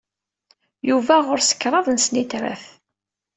[0.89, 2.65] Yuba ɣur-s kraḍ n snitrat.